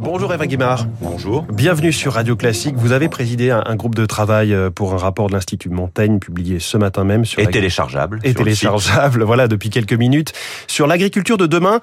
Bonjour 0.00 0.34
Eva 0.34 0.46
Guimard. 0.46 0.86
Bonjour. 1.00 1.42
Bienvenue 1.44 1.92
sur 1.92 2.14
Radio 2.14 2.34
Classique. 2.34 2.74
Vous 2.76 2.90
avez 2.90 3.08
présidé 3.08 3.50
un, 3.50 3.62
un 3.64 3.76
groupe 3.76 3.94
de 3.94 4.04
travail 4.04 4.52
euh, 4.52 4.70
pour 4.70 4.92
un 4.94 4.96
rapport 4.96 5.28
de 5.28 5.32
l'Institut 5.32 5.68
Montaigne 5.68 6.18
publié 6.18 6.58
ce 6.58 6.76
matin 6.76 7.04
même 7.04 7.24
sur 7.24 7.38
Et 7.38 7.46
téléchargeable. 7.46 8.18
et 8.24 8.34
téléchargeable, 8.34 9.22
voilà, 9.24 9.46
depuis 9.46 9.70
quelques 9.70 9.92
minutes, 9.92 10.32
sur 10.66 10.88
l'agriculture 10.88 11.36
de 11.36 11.46
demain. 11.46 11.80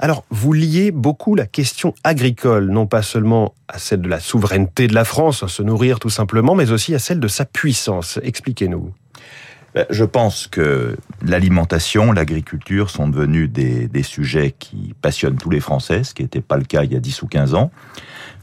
Alors, 0.00 0.24
vous 0.30 0.52
liez 0.52 0.90
beaucoup 0.90 1.36
la 1.36 1.46
question 1.46 1.94
agricole, 2.02 2.68
non 2.70 2.86
pas 2.86 3.02
seulement 3.02 3.54
à 3.68 3.78
celle 3.78 4.00
de 4.02 4.08
la 4.08 4.18
souveraineté 4.18 4.88
de 4.88 4.94
la 4.94 5.04
France, 5.04 5.44
à 5.44 5.48
se 5.48 5.62
nourrir 5.62 6.00
tout 6.00 6.10
simplement, 6.10 6.56
mais 6.56 6.72
aussi 6.72 6.94
à 6.94 6.98
celle 6.98 7.20
de 7.20 7.28
sa 7.28 7.44
puissance. 7.44 8.18
Expliquez-nous. 8.24 8.92
Ben, 9.74 9.86
Je 9.90 10.04
pense 10.04 10.46
que 10.46 10.96
l'alimentation, 11.22 12.12
l'agriculture 12.12 12.90
sont 12.90 13.08
devenus 13.08 13.50
des, 13.50 14.02
sujets 14.02 14.54
qui 14.58 14.94
passionnent 15.00 15.36
tous 15.36 15.50
les 15.50 15.60
Français, 15.60 16.04
ce 16.04 16.14
qui 16.14 16.22
n'était 16.22 16.42
pas 16.42 16.56
le 16.56 16.64
cas 16.64 16.84
il 16.84 16.92
y 16.92 16.96
a 16.96 17.00
10 17.00 17.22
ou 17.22 17.26
15 17.26 17.54
ans, 17.54 17.70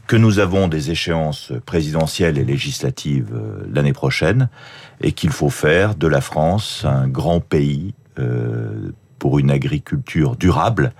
que 0.06 0.16
nous 0.16 0.40
avons 0.40 0.66
des 0.66 0.90
échéances 0.90 1.52
présidentielles 1.66 2.36
et 2.36 2.44
législatives 2.44 3.32
euh, 3.32 3.62
l'année 3.72 3.92
prochaine, 3.92 4.48
et 5.00 5.12
qu'il 5.12 5.30
faut 5.30 5.50
faire 5.50 5.94
de 5.94 6.08
la 6.08 6.20
France 6.20 6.84
un 6.84 7.06
grand 7.06 7.40
pays 7.40 7.94
euh, 8.18 8.90
pour 9.20 9.38
une 9.38 9.52
agriculture 9.52 10.34
durable 10.34 10.92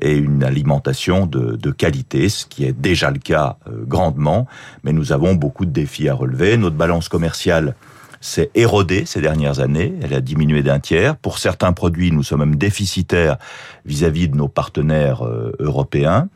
et 0.00 0.16
une 0.16 0.42
alimentation 0.42 1.26
de, 1.26 1.56
de 1.56 1.70
qualité, 1.70 2.28
ce 2.30 2.46
qui 2.46 2.64
est 2.64 2.72
déjà 2.72 3.10
le 3.10 3.18
cas 3.18 3.58
euh, 3.66 3.84
grandement, 3.86 4.46
mais 4.84 4.92
nous 4.92 5.12
avons 5.12 5.34
beaucoup 5.34 5.66
de 5.66 5.70
défis 5.70 6.08
à 6.08 6.14
relever. 6.14 6.56
Notre 6.56 6.76
balance 6.76 7.10
commerciale 7.10 7.74
s'est 8.20 8.50
érodée 8.54 9.04
ces 9.06 9.20
dernières 9.20 9.60
années, 9.60 9.94
elle 10.02 10.14
a 10.14 10.20
diminué 10.20 10.62
d'un 10.62 10.80
tiers. 10.80 11.16
Pour 11.16 11.38
certains 11.38 11.72
produits, 11.72 12.12
nous 12.12 12.22
sommes 12.22 12.40
même 12.40 12.56
déficitaires 12.56 13.36
vis-à-vis 13.84 14.28
de 14.28 14.36
nos 14.36 14.48
partenaires 14.48 15.24
euh, 15.24 15.52
européens. 15.58 16.28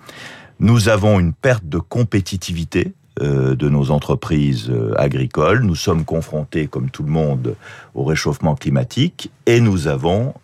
Nous 0.59 0.89
avons 0.89 1.19
une 1.19 1.33
perte 1.33 1.65
de 1.66 1.79
compétitivité 1.79 2.93
euh, 3.20 3.55
de 3.55 3.69
nos 3.69 3.91
entreprises 3.91 4.69
euh, 4.70 4.95
agricoles. 4.97 5.62
Nous 5.62 5.75
sommes 5.75 6.05
confrontés, 6.05 6.67
comme 6.67 6.91
tout 6.91 7.03
le 7.03 7.11
monde, 7.11 7.56
au 7.94 8.05
réchauffement 8.05 8.55
climatique 8.55 9.31
et 9.47 9.61
nous 9.61 9.89
avons 9.89 10.34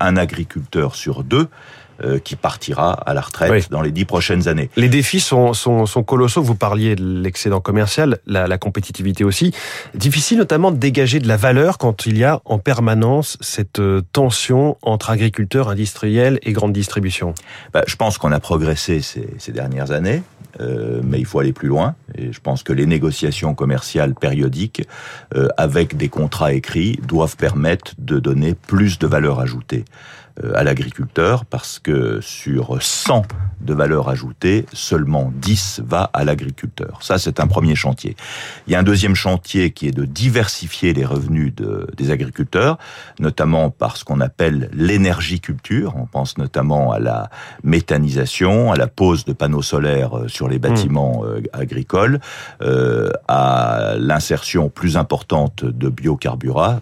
un 0.00 0.16
agriculteur 0.16 0.94
sur 0.94 1.24
deux 1.24 1.48
qui 2.24 2.36
partira 2.36 2.92
à 2.92 3.14
la 3.14 3.20
retraite 3.20 3.50
Oui. 3.50 3.62
dans 3.70 3.82
les 3.82 3.90
dix 3.90 4.04
prochaines 4.04 4.48
années. 4.48 4.70
Les 4.76 4.88
défis 4.88 5.20
sont, 5.20 5.52
sont, 5.52 5.86
sont 5.86 6.02
colossaux. 6.02 6.42
Vous 6.42 6.54
parliez 6.54 6.96
de 6.96 7.04
l'excédent 7.22 7.60
commercial, 7.60 8.18
la, 8.26 8.46
la 8.46 8.58
compétitivité 8.58 9.24
aussi. 9.24 9.52
Difficile 9.94 10.38
notamment 10.38 10.70
de 10.70 10.76
dégager 10.78 11.18
de 11.18 11.28
la 11.28 11.36
valeur 11.36 11.78
quand 11.78 12.06
il 12.06 12.18
y 12.18 12.24
a 12.24 12.40
en 12.44 12.58
permanence 12.58 13.36
cette 13.40 13.80
euh, 13.80 14.02
tension 14.12 14.76
entre 14.82 15.10
agriculteurs, 15.10 15.68
industriels 15.68 16.38
et 16.42 16.52
grande 16.52 16.72
distribution. 16.72 17.34
Bah, 17.72 17.82
je 17.86 17.96
pense 17.96 18.18
qu'on 18.18 18.32
a 18.32 18.40
progressé 18.40 19.00
ces, 19.02 19.28
ces 19.38 19.52
dernières 19.52 19.90
années, 19.90 20.22
euh, 20.60 21.00
mais 21.04 21.18
il 21.18 21.26
faut 21.26 21.38
aller 21.38 21.52
plus 21.52 21.68
loin. 21.68 21.94
Et 22.16 22.32
je 22.32 22.40
pense 22.40 22.62
que 22.62 22.72
les 22.72 22.86
négociations 22.86 23.54
commerciales 23.54 24.14
périodiques, 24.14 24.86
euh, 25.34 25.48
avec 25.56 25.96
des 25.96 26.08
contrats 26.08 26.52
écrits, 26.52 26.98
doivent 27.06 27.36
permettre 27.36 27.92
de 27.98 28.18
donner 28.18 28.54
plus 28.54 28.98
de 28.98 29.06
valeur 29.06 29.40
ajoutée 29.40 29.84
euh, 29.84 30.29
à 30.54 30.64
l'agriculteur, 30.64 31.44
parce 31.44 31.78
que 31.78 32.20
sur 32.20 32.82
100 32.82 33.26
de 33.60 33.74
valeur 33.74 34.08
ajoutée, 34.08 34.64
seulement 34.72 35.32
10 35.36 35.82
va 35.86 36.08
à 36.14 36.24
l'agriculteur. 36.24 36.98
Ça, 37.02 37.18
c'est 37.18 37.40
un 37.40 37.46
premier 37.46 37.74
chantier. 37.74 38.16
Il 38.66 38.72
y 38.72 38.76
a 38.76 38.78
un 38.78 38.82
deuxième 38.82 39.14
chantier 39.14 39.70
qui 39.70 39.86
est 39.88 39.90
de 39.92 40.04
diversifier 40.06 40.94
les 40.94 41.04
revenus 41.04 41.54
de- 41.54 41.86
des 41.96 42.10
agriculteurs, 42.10 42.78
notamment 43.18 43.68
par 43.70 43.96
ce 43.98 44.04
qu'on 44.04 44.20
appelle 44.20 44.70
l'énergiculture. 44.72 45.94
On 45.96 46.06
pense 46.06 46.38
notamment 46.38 46.92
à 46.92 46.98
la 46.98 47.28
méthanisation, 47.62 48.72
à 48.72 48.76
la 48.76 48.86
pose 48.86 49.24
de 49.24 49.32
panneaux 49.32 49.62
solaires 49.62 50.16
euh, 50.16 50.28
sur 50.28 50.48
les 50.48 50.58
bâtiments 50.58 51.22
euh, 51.24 51.42
agricoles, 51.52 52.20
euh, 52.62 53.10
à 53.28 53.94
l'insertion 53.98 54.68
plus 54.70 54.96
importante 54.96 55.64
de 55.64 55.88
biocarburants. 55.88 56.80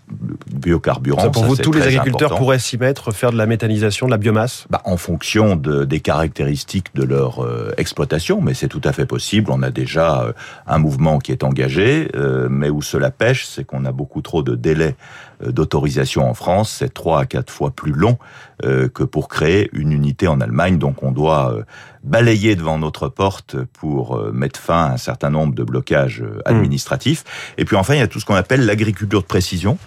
Ça, 1.23 1.31
pour 1.31 1.43
ça, 1.43 1.49
vous, 1.49 1.57
tous 1.57 1.73
les 1.73 1.83
agriculteurs 1.83 2.29
important. 2.29 2.37
pourraient 2.37 2.59
s'y 2.59 2.79
mettre, 2.79 3.13
faire 3.13 3.33
de 3.33 3.37
la 3.37 3.47
méthanisation, 3.49 4.07
de 4.07 4.13
la 4.13 4.19
biomasse? 4.19 4.67
Bah, 4.71 4.81
en 4.85 4.97
fonction 4.97 5.57
de, 5.57 5.85
des 5.85 6.01
caractéristiques 6.01 6.95
de 6.95 7.03
leur 7.03 7.45
euh, 7.45 7.73
exploitation, 7.77 8.41
mais 8.41 8.55
c'est 8.55 8.69
tout 8.69 8.81
à 8.85 8.93
fait 8.93 9.07
possible. 9.07 9.51
On 9.51 9.63
a 9.63 9.71
déjà 9.71 10.23
euh, 10.23 10.33
un 10.67 10.79
mouvement 10.79 11.19
qui 11.19 11.33
est 11.33 11.43
engagé, 11.43 12.11
euh, 12.15 12.49
mais 12.51 12.71
où 12.71 12.83
cela 12.83 13.11
pêche, 13.11 13.47
c'est 13.47 13.65
qu'on 13.65 13.85
a 13.85 13.93
beaucoup 13.93 14.23
trop 14.23 14.43
de 14.43 14.55
délais 14.55 14.97
d'autorisation 15.45 16.29
en 16.29 16.35
France. 16.35 16.75
C'est 16.79 16.93
trois 16.93 17.21
à 17.21 17.27
quatre 17.27 17.53
fois 17.53 17.71
plus 17.71 17.93
long 17.93 18.19
que 18.61 19.05
pour 19.05 19.29
créer 19.29 19.71
une 19.73 19.93
unité 19.93 20.27
en 20.27 20.41
Allemagne. 20.41 20.79
Donc 20.79 21.05
on 21.05 21.13
doit 21.13 21.55
balayer 22.03 22.57
devant 22.57 22.77
notre 22.77 23.09
porte 23.09 23.55
pour 23.73 24.21
mettre 24.33 24.59
fin 24.59 24.87
à 24.87 24.93
un 24.93 24.97
certain 24.97 25.31
nombre 25.31 25.55
de 25.55 25.63
blocages 25.63 26.23
euh, 26.23 26.41
administratifs. 26.45 27.25
Et 27.59 27.65
puis 27.65 27.77
enfin, 27.77 27.95
il 27.95 27.99
y 27.99 28.03
a 28.03 28.09
tout 28.09 28.21
ce 28.21 28.25
qu'on 28.25 28.35
appelle 28.35 28.67
l'agriculture 28.67 29.23
de 29.23 29.27
précision 29.27 29.79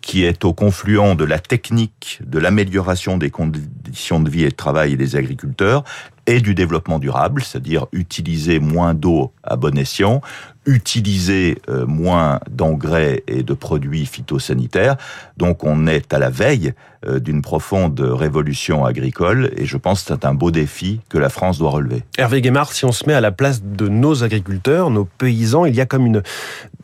qui 0.00 0.22
est 0.24 0.44
au 0.44 0.52
confluent 0.52 1.16
de 1.16 1.24
la 1.24 1.40
technique, 1.40 2.20
de 2.24 2.38
l'amélioration 2.40 3.18
des 3.18 3.30
conditions 3.30 4.20
de 4.20 4.30
vie 4.30 4.44
et 4.44 4.50
de 4.50 4.54
travail 4.54 4.96
des 4.96 5.16
agriculteurs 5.16 5.84
et 6.26 6.40
du 6.40 6.54
développement 6.54 6.98
durable, 6.98 7.42
c'est-à-dire 7.42 7.86
utiliser 7.92 8.60
moins 8.60 8.94
d'eau 8.94 9.32
à 9.42 9.56
bon 9.56 9.76
escient, 9.76 10.20
utiliser 10.66 11.58
euh, 11.68 11.86
moins 11.86 12.40
d'engrais 12.50 13.24
et 13.26 13.42
de 13.42 13.54
produits 13.54 14.06
phytosanitaires. 14.06 14.96
Donc 15.36 15.64
on 15.64 15.86
est 15.86 16.12
à 16.12 16.18
la 16.18 16.30
veille 16.30 16.74
euh, 17.06 17.18
d'une 17.18 17.42
profonde 17.42 17.98
révolution 18.00 18.84
agricole 18.84 19.50
et 19.56 19.64
je 19.64 19.76
pense 19.76 20.02
que 20.02 20.14
c'est 20.14 20.24
un 20.24 20.34
beau 20.34 20.50
défi 20.50 21.00
que 21.08 21.18
la 21.18 21.30
France 21.30 21.58
doit 21.58 21.70
relever. 21.70 22.04
Hervé 22.18 22.42
Guémard, 22.42 22.72
si 22.72 22.84
on 22.84 22.92
se 22.92 23.06
met 23.06 23.14
à 23.14 23.20
la 23.20 23.32
place 23.32 23.62
de 23.64 23.88
nos 23.88 24.22
agriculteurs, 24.22 24.90
nos 24.90 25.06
paysans, 25.06 25.64
il 25.64 25.74
y 25.74 25.80
a 25.80 25.86
comme 25.86 26.06
une, 26.06 26.22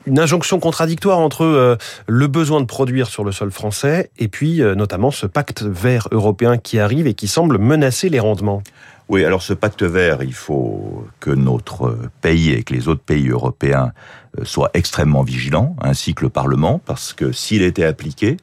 une 0.06 0.19
injonction 0.19 0.61
contradictoire 0.61 1.19
entre 1.19 1.44
euh, 1.44 1.77
le 2.06 2.27
besoin 2.28 2.61
de 2.61 2.67
produire 2.67 3.09
sur 3.09 3.25
le 3.25 3.33
sol 3.33 3.50
français 3.50 4.11
et 4.19 4.28
puis 4.28 4.62
euh, 4.62 4.75
notamment 4.75 5.11
ce 5.11 5.27
pacte 5.27 5.62
vert 5.62 6.09
européen 6.12 6.59
qui 6.59 6.78
arrive 6.78 7.06
et 7.06 7.15
qui 7.15 7.28
semble 7.28 7.59
menacer 7.59 8.09
les 8.09 8.21
rendements. 8.21 8.62
Oui, 9.09 9.25
alors 9.25 9.43
ce 9.43 9.53
pacte 9.53 9.83
vert, 9.83 10.22
il 10.22 10.34
faut 10.34 11.06
que 11.21 11.31
notre 11.31 11.99
pays 12.22 12.53
et 12.53 12.62
que 12.62 12.72
les 12.72 12.89
autres 12.89 13.03
pays 13.03 13.28
européens 13.28 13.93
euh, 14.39 14.45
soient 14.45 14.71
extrêmement 14.75 15.22
vigilants, 15.22 15.77
ainsi 15.81 16.15
que 16.15 16.25
le 16.25 16.31
Parlement, 16.31 16.81
parce 16.84 17.12
que 17.12 17.33
s'il 17.33 17.62
était 17.62 17.84
appliqué 17.84 18.37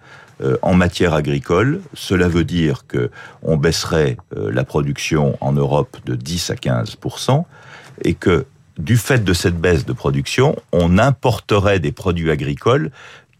en 0.62 0.73
matière 0.73 1.13
agricole, 1.13 1.79
cela 1.94 2.28
veut 2.28 2.44
dire 2.44 2.85
que 2.85 3.12
on 3.44 3.56
baisserait 3.56 4.18
la 4.35 4.66
production 4.66 5.38
en 5.40 5.53
Europe 5.53 5.96
de 6.06 6.16
10 6.16 6.50
à 6.50 6.56
15 6.56 6.97
et 8.03 8.13
que 8.13 8.46
du 8.78 8.97
fait 8.97 9.23
de 9.23 9.34
cette 9.34 9.57
baisse 9.57 9.85
de 9.85 9.94
production, 9.94 10.56
on 10.72 10.97
importerait 10.97 11.79
des 11.79 11.91
produits 11.91 12.31
agricoles 12.31 12.91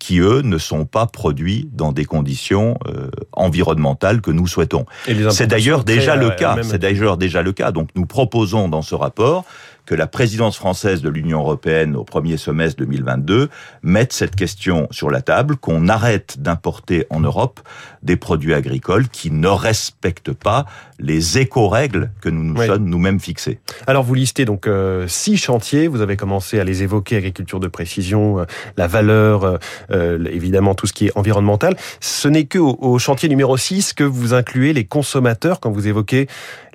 qui, 0.03 0.19
eux, 0.19 0.41
ne 0.41 0.57
sont 0.57 0.85
pas 0.85 1.05
produits 1.05 1.69
dans 1.71 1.94
des 1.94 2.03
conditions 2.03 2.77
euh, 2.88 3.09
environnementales 3.31 4.19
que 4.19 4.31
nous 4.31 4.47
souhaitons. 4.47 4.85
C'est 5.29 5.47
d'ailleurs 5.47 5.85
déjà 5.85 6.17
le 6.17 6.31
euh, 6.31 6.35
cas. 6.35 6.57
C'est 6.61 6.79
d'ailleurs 6.79 7.16
déjà 7.16 7.41
le 7.41 7.53
cas. 7.53 7.71
Donc 7.71 7.88
nous 7.95 8.05
proposons 8.05 8.67
dans 8.67 8.81
ce 8.81 8.95
rapport 8.95 9.45
que 9.85 9.95
la 9.95 10.07
présidence 10.07 10.57
française 10.57 11.01
de 11.01 11.09
l'Union 11.09 11.39
européenne 11.39 11.95
au 11.95 12.03
premier 12.03 12.38
semestre 12.38 12.77
2022 12.79 13.49
mette 13.81 14.13
cette 14.13 14.35
question 14.35 14.88
sur 14.91 15.09
la 15.09 15.21
table, 15.21 15.57
qu'on 15.57 15.88
arrête 15.89 16.39
d'importer 16.39 17.05
en 17.09 17.19
Europe 17.19 17.59
des 18.01 18.16
produits 18.16 18.53
agricoles 18.53 19.07
qui 19.09 19.31
ne 19.31 19.47
respectent 19.47 20.33
pas 20.33 20.66
les 20.99 21.38
éco-règles 21.38 22.11
que 22.21 22.29
nous 22.29 22.44
nous 22.44 22.59
Oui. 22.59 22.67
sommes 22.67 22.85
nous-mêmes 22.85 23.19
fixées. 23.19 23.59
Alors 23.88 24.03
vous 24.03 24.13
listez 24.13 24.45
donc 24.45 24.67
euh, 24.67 25.07
six 25.07 25.38
chantiers, 25.38 25.88
vous 25.88 26.01
avez 26.01 26.15
commencé 26.17 26.59
à 26.59 26.63
les 26.63 26.83
évoquer, 26.83 27.17
agriculture 27.17 27.59
de 27.59 27.67
précision, 27.67 28.39
euh, 28.39 28.45
la 28.77 28.88
valeur, 28.88 29.44
euh, 29.44 29.57
euh, 29.91 30.23
évidemment 30.31 30.75
tout 30.75 30.88
ce 30.88 30.94
qui 30.94 31.07
est 31.07 31.11
environnemental. 31.15 31.75
Ce 32.00 32.27
n'est 32.27 32.45
que 32.45 32.59
au, 32.59 32.77
au 32.79 33.00
chantier 33.00 33.27
numéro 33.29 33.57
6 33.57 33.94
que 33.94 34.03
vous 34.03 34.33
incluez 34.33 34.71
les 34.73 34.85
consommateurs 34.85 35.59
quand 35.59 35.71
vous 35.71 35.88
évoquez 35.88 36.27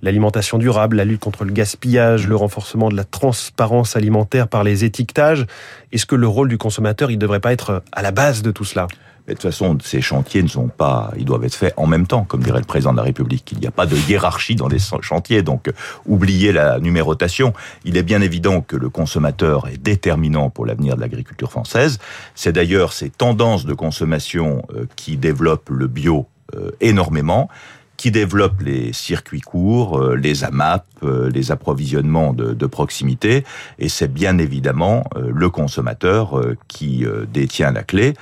l'alimentation 0.03 0.59
durable, 0.59 0.97
la 0.97 1.05
lutte 1.05 1.21
contre 1.21 1.45
le 1.45 1.53
gaspillage, 1.53 2.27
le 2.27 2.37
renforcement 2.37 2.89
de 2.89 2.97
la 2.97 3.05
transparence 3.05 3.97
alimentaire 3.97 4.49
par 4.49 4.65
les 4.65 4.85
étiquetages. 4.85 5.47
Est-ce 5.93 6.07
que 6.07 6.15
le 6.15 6.29
rôle 6.29 6.49
du 6.49 6.59
consommateur, 6.59 7.11
il 7.11 7.15
ne 7.15 7.21
devrait 7.21 7.41
pas 7.41 7.53
être 7.53 7.83
à 7.93 8.03
la 8.03 8.11
base 8.11 8.43
de 8.43 8.51
tout 8.51 8.65
cela? 8.65 8.87
De 9.29 9.35
toute 9.35 9.43
façon, 9.43 9.77
ces 9.85 10.01
chantiers 10.01 10.43
ne 10.43 10.49
sont 10.49 10.69
pas, 10.69 11.13
ils 11.19 11.27
doivent 11.27 11.45
être 11.45 11.55
faits 11.55 11.75
en 11.77 11.87
même 11.87 12.07
temps, 12.07 12.25
comme 12.25 12.43
dirait 12.43 12.61
le 12.61 12.65
président 12.65 12.93
de 12.93 12.97
la 12.97 13.03
République. 13.03 13.53
Il 13.53 13.59
n'y 13.59 13.67
a 13.67 13.71
pas 13.71 13.85
de 13.85 13.95
hiérarchie 13.95 14.55
dans 14.55 14.69
les 14.69 14.79
chantiers, 15.03 15.43
donc 15.43 15.69
euh, 15.69 15.73
oubliez 16.07 16.51
la 16.51 16.79
numérotation. 16.79 17.53
Il 17.85 17.99
est 17.99 18.03
bien 18.03 18.23
évident 18.23 18.63
que 18.63 18.75
le 18.75 18.89
consommateur 18.89 19.69
est 19.69 19.77
déterminant 19.77 20.49
pour 20.49 20.65
l'avenir 20.65 20.97
de 20.97 21.03
l'agriculture 21.03 21.51
française. 21.51 21.99
C'est 22.35 22.53
d'ailleurs 22.53 22.95
ces 22.95 23.11
tendances 23.11 23.67
de 23.67 23.75
consommation 23.75 24.65
euh, 24.75 24.87
qui 24.97 25.19
développent 25.19 25.69
le 25.69 25.89
bio 25.89 26.27
euh, 26.57 26.71
énormément 26.81 27.51
qui 27.99 28.13
développe 28.13 28.63
les 28.63 28.93
circuits 28.93 29.41
courts, 29.41 29.99
euh, 29.99 30.15
les 30.15 30.45
AMAP, 30.45 30.87
euh, 31.03 31.29
les 31.31 31.51
approvisionnements 31.51 32.33
de, 32.33 32.55
de 32.55 32.67
proximité, 32.67 33.45
et 33.81 33.89
c'est 33.89 34.11
bien 34.11 34.39
évidemment 34.39 35.05
euh, 35.17 35.31
le 35.35 35.51
consommateur 35.51 36.41
qui 36.69 37.05
détient 37.33 37.73
la 37.73 37.83
clé. 37.83 38.15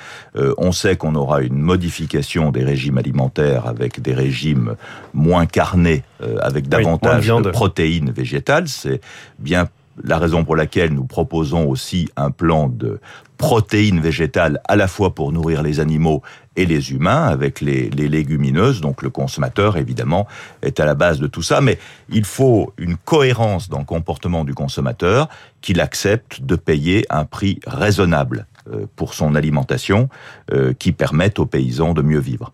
On 0.57 0.73
sait 0.73 0.97
qu'on 0.97 1.15
aura 1.15 1.43
une 1.43 1.59
modification 1.59 2.51
des 2.51 2.65
régimes 2.65 2.97
alimentaires 2.97 3.67
avec 3.67 4.01
des 4.01 4.15
régimes 4.15 4.77
moins 5.13 5.45
carnés, 5.45 6.03
avec 6.41 6.69
davantage 6.69 7.27
de 7.27 7.51
protéines 7.51 8.11
végétales. 8.11 8.69
C'est 8.69 9.03
bien 9.39 9.69
la 10.03 10.19
raison 10.19 10.45
pour 10.45 10.57
laquelle 10.57 10.93
nous 10.93 11.05
proposons 11.05 11.69
aussi 11.69 12.09
un 12.17 12.31
plan 12.31 12.69
de 12.69 13.01
protéines 13.39 14.01
végétales 14.01 14.61
à 14.67 14.77
la 14.77 14.89
fois 14.89 15.15
pour 15.15 15.33
nourrir 15.33 15.63
les 15.63 15.81
animaux 15.81 16.23
et 16.57 16.65
les 16.65 16.93
humains 16.93 17.25
avec 17.25 17.61
les, 17.61 17.91
légumineuses. 17.91 18.81
Donc 18.81 19.03
le 19.03 19.11
consommateur, 19.11 19.77
évidemment, 19.77 20.27
est 20.63 20.81
à 20.81 20.87
la 20.87 20.95
base 20.95 21.21
de 21.21 21.27
tout 21.27 21.43
ça. 21.43 21.61
Mais 21.61 21.79
il 22.09 22.25
faut 22.25 22.73
une 22.79 22.97
cohérence 22.97 23.69
dans 23.69 23.79
le 23.79 23.85
comportement 23.85 24.45
du 24.45 24.55
consommateur 24.55 25.29
qu'il 25.61 25.81
accepte 25.81 26.43
de 26.43 26.57
payer 26.57 27.05
un 27.11 27.25
prix 27.25 27.61
raisonnable 27.67 28.47
euh, 28.73 28.87
pour 28.97 29.15
son 29.15 29.35
alimentation 29.35 30.09
euh, 30.53 30.73
qui 30.73 30.93
permette 30.93 31.39
aux 31.39 31.47
paysans 31.47 31.93
de 31.93 32.03
mieux 32.03 32.21
vivre. 32.21 32.53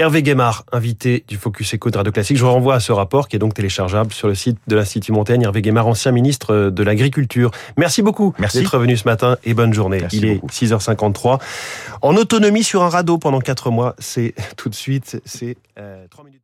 Hervé 0.00 0.22
Guémard, 0.22 0.64
invité 0.70 1.24
du 1.26 1.36
Focus 1.36 1.74
Eco 1.74 1.90
de 1.90 1.96
Radio 1.96 2.12
Classique. 2.12 2.36
Je 2.36 2.44
vous 2.44 2.52
renvoie 2.52 2.76
à 2.76 2.80
ce 2.80 2.92
rapport 2.92 3.26
qui 3.26 3.34
est 3.34 3.40
donc 3.40 3.54
téléchargeable 3.54 4.12
sur 4.12 4.28
le 4.28 4.36
site 4.36 4.56
de 4.68 4.76
l'Institut 4.76 5.10
Montaigne. 5.10 5.42
Hervé 5.42 5.60
Guémard, 5.60 5.88
ancien 5.88 6.12
ministre 6.12 6.70
de 6.70 6.82
l'Agriculture. 6.84 7.50
Merci 7.76 8.02
beaucoup 8.02 8.32
d'être 8.38 8.78
venu 8.78 8.96
ce 8.96 9.08
matin 9.08 9.38
et 9.42 9.54
bonne 9.54 9.74
journée. 9.74 10.04
Il 10.12 10.24
est 10.24 10.40
6h53. 10.46 11.40
En 12.00 12.14
autonomie 12.14 12.62
sur 12.62 12.84
un 12.84 12.88
radeau 12.90 13.18
pendant 13.18 13.40
4 13.40 13.72
mois, 13.72 13.96
c'est 13.98 14.34
tout 14.56 14.68
de 14.68 14.76
suite, 14.76 15.20
c'est 15.24 15.56
euh, 15.80 16.06
3 16.08 16.24
minutes. 16.24 16.42